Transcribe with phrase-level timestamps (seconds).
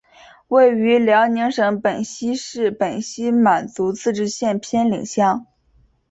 [0.47, 5.45] 位于辽宁省本溪市本溪满族自治县偏岭乡。